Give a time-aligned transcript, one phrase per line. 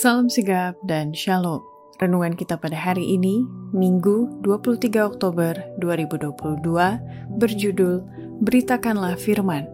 [0.00, 1.60] Salam sigap dan shalom.
[2.00, 3.44] Renungan kita pada hari ini,
[3.76, 8.00] Minggu 23 Oktober 2022, berjudul
[8.40, 9.68] Beritakanlah Firman.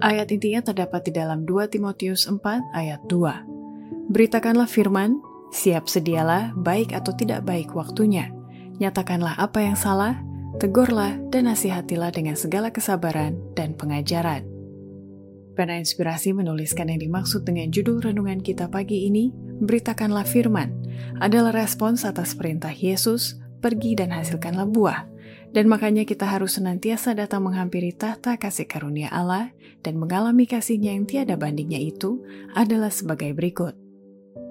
[0.00, 2.40] Ayat intinya terdapat di dalam 2 Timotius 4
[2.72, 4.08] ayat 2.
[4.16, 5.20] Beritakanlah firman,
[5.52, 8.32] siap sedialah baik atau tidak baik waktunya.
[8.80, 10.24] Nyatakanlah apa yang salah,
[10.56, 14.51] tegurlah dan nasihatilah dengan segala kesabaran dan pengajaran.
[15.52, 19.28] Pena Inspirasi menuliskan yang dimaksud dengan judul renungan kita pagi ini,
[19.62, 20.72] Beritakanlah Firman,
[21.20, 25.06] adalah respons atas perintah Yesus, pergi dan hasilkanlah buah.
[25.52, 29.52] Dan makanya kita harus senantiasa datang menghampiri tahta kasih karunia Allah
[29.84, 32.24] dan mengalami kasihnya yang tiada bandingnya itu
[32.56, 33.76] adalah sebagai berikut.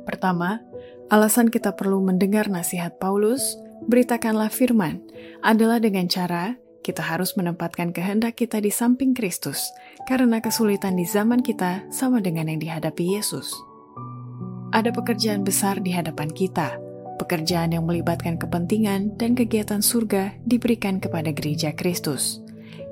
[0.06, 0.62] Pertama,
[1.10, 3.58] alasan kita perlu mendengar nasihat Paulus,
[3.90, 5.02] beritakanlah firman,
[5.42, 9.70] adalah dengan cara kita harus menempatkan kehendak kita di samping Kristus,
[10.10, 13.54] karena kesulitan di zaman kita sama dengan yang dihadapi Yesus.
[14.74, 16.80] Ada pekerjaan besar di hadapan kita,
[17.22, 22.42] pekerjaan yang melibatkan kepentingan dan kegiatan surga diberikan kepada gereja Kristus.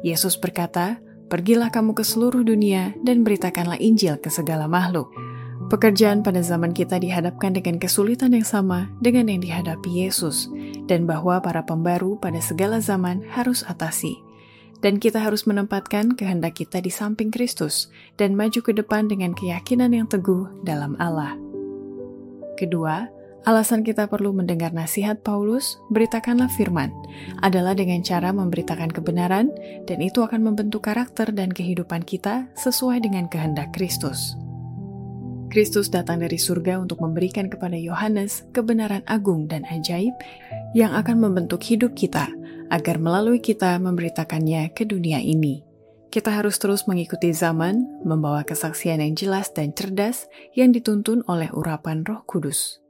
[0.05, 5.28] Yesus berkata, "Pergilah kamu ke seluruh dunia dan beritakanlah Injil ke segala makhluk."
[5.69, 10.49] Pekerjaan pada zaman kita dihadapkan dengan kesulitan yang sama dengan yang dihadapi Yesus,
[10.89, 14.17] dan bahwa para pembaru pada segala zaman harus atasi.
[14.81, 19.93] Dan kita harus menempatkan kehendak kita di samping Kristus dan maju ke depan dengan keyakinan
[19.93, 21.37] yang teguh dalam Allah.
[22.57, 23.05] Kedua,
[23.45, 26.89] alasan kita perlu mendengar nasihat Paulus, beritakanlah firman,
[27.45, 29.53] adalah dengan cara memberitakan kebenaran,
[29.85, 34.33] dan itu akan membentuk karakter dan kehidupan kita sesuai dengan kehendak Kristus.
[35.49, 40.13] Kristus datang dari surga untuk memberikan kepada Yohanes kebenaran agung dan ajaib
[40.77, 42.29] yang akan membentuk hidup kita
[42.69, 45.65] agar melalui kita memberitakannya ke dunia ini.
[46.09, 52.01] Kita harus terus mengikuti zaman, membawa kesaksian yang jelas dan cerdas yang dituntun oleh urapan
[52.05, 52.81] Roh Kudus.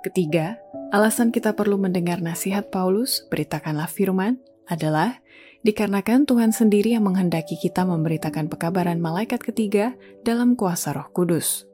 [0.00, 0.56] Ketiga,
[0.96, 5.18] alasan kita perlu mendengar nasihat Paulus, beritakanlah firman, adalah
[5.66, 11.68] dikarenakan Tuhan sendiri yang menghendaki kita memberitakan pekabaran malaikat ketiga dalam kuasa Roh Kudus.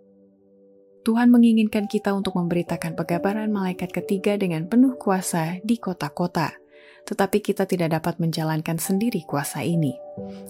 [1.06, 6.65] Tuhan menginginkan kita untuk memberitakan pekabaran malaikat ketiga dengan penuh kuasa di kota-kota
[7.06, 9.94] tetapi kita tidak dapat menjalankan sendiri kuasa ini.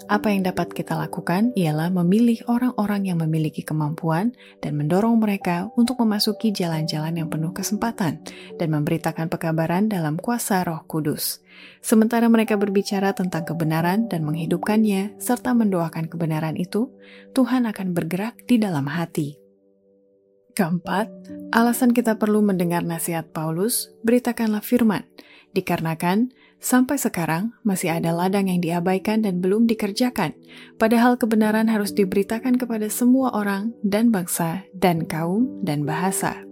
[0.09, 4.33] Apa yang dapat kita lakukan ialah memilih orang-orang yang memiliki kemampuan
[4.65, 8.25] dan mendorong mereka untuk memasuki jalan-jalan yang penuh kesempatan
[8.57, 11.45] dan memberitakan pekabaran dalam kuasa Roh Kudus.
[11.85, 16.89] Sementara mereka berbicara tentang kebenaran dan menghidupkannya serta mendoakan kebenaran itu,
[17.37, 19.37] Tuhan akan bergerak di dalam hati.
[20.57, 21.13] Keempat,
[21.53, 25.05] alasan kita perlu mendengar nasihat Paulus, beritakanlah firman,
[25.53, 30.33] dikarenakan Sampai sekarang masih ada ladang yang diabaikan dan belum dikerjakan,
[30.81, 36.43] padahal kebenaran harus diberitakan kepada semua orang dan bangsa dan kaum dan bahasa.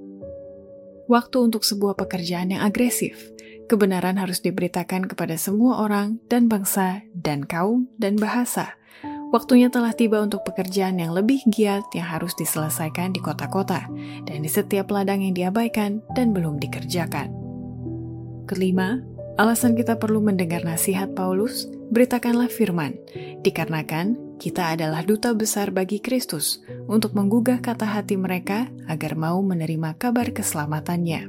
[1.09, 3.17] Waktu untuk sebuah pekerjaan yang agresif,
[3.69, 8.77] kebenaran harus diberitakan kepada semua orang dan bangsa dan kaum dan bahasa.
[9.35, 13.91] Waktunya telah tiba untuk pekerjaan yang lebih giat yang harus diselesaikan di kota-kota
[14.31, 17.35] dan di setiap ladang yang diabaikan dan belum dikerjakan.
[18.47, 19.03] Kelima,
[19.35, 22.95] Alasan kita perlu mendengar nasihat Paulus, beritakanlah firman,
[23.43, 29.99] dikarenakan kita adalah duta besar bagi Kristus untuk menggugah kata hati mereka agar mau menerima
[29.99, 31.27] kabar keselamatannya.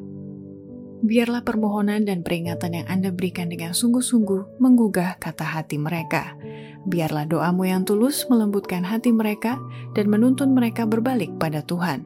[1.01, 6.37] Biarlah permohonan dan peringatan yang Anda berikan dengan sungguh-sungguh menggugah kata hati mereka.
[6.85, 9.57] Biarlah doamu yang tulus melembutkan hati mereka
[9.97, 12.05] dan menuntun mereka berbalik pada Tuhan.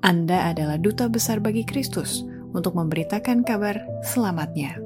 [0.00, 2.24] Anda adalah duta besar bagi Kristus
[2.56, 4.85] untuk memberitakan kabar selamatnya.